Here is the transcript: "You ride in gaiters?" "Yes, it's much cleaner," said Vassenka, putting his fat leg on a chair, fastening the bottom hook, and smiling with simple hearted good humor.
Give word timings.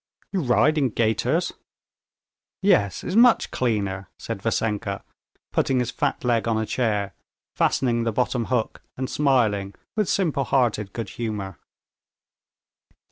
"You 0.31 0.41
ride 0.41 0.79
in 0.79 0.89
gaiters?" 0.89 1.51
"Yes, 2.63 3.03
it's 3.03 3.15
much 3.15 3.51
cleaner," 3.51 4.09
said 4.17 4.41
Vassenka, 4.41 5.03
putting 5.51 5.77
his 5.77 5.91
fat 5.91 6.23
leg 6.23 6.47
on 6.47 6.57
a 6.57 6.65
chair, 6.65 7.13
fastening 7.55 8.01
the 8.01 8.11
bottom 8.11 8.45
hook, 8.45 8.81
and 8.97 9.07
smiling 9.07 9.75
with 9.95 10.09
simple 10.09 10.45
hearted 10.45 10.93
good 10.93 11.09
humor. 11.09 11.59